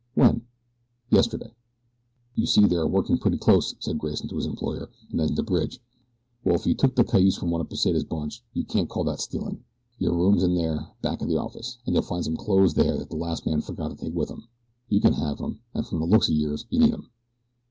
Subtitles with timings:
[0.15, 0.47] "When?"
[1.11, 1.53] "Yesterday."
[2.33, 5.43] "You see they are working pretty close," said Grayson, to his employer, and then to
[5.43, 5.79] Bridge:
[6.43, 9.19] "Well, if you took that cayuse from one of Pesita's bunch you can't call that
[9.19, 9.63] stealin'.
[9.99, 13.11] Your room's in there, back of the office, an' you'll find some clothes there that
[13.11, 14.47] the last man forgot to take with him.
[14.89, 17.11] You ken have 'em, an' from the looks o' yourn you need 'em."